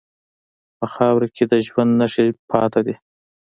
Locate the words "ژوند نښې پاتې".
1.67-2.81